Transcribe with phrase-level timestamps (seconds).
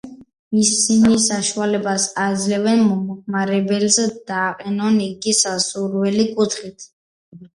[0.59, 3.99] ისინი საშუალებას აძლევენ მომხმარებელს
[4.31, 6.89] დააყენონ იგი სასურველი კუთხით.